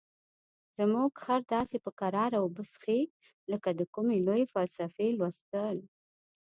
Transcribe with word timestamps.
زموږ 0.77 1.11
خر 1.23 1.41
داسې 1.55 1.77
په 1.85 1.91
کراره 1.99 2.37
اوبه 2.43 2.63
څښي 2.71 3.01
لکه 3.51 3.69
د 3.79 3.81
کومې 3.93 4.17
لویې 4.27 4.51
فلسفې 4.53 5.07
لوستل. 5.19 5.77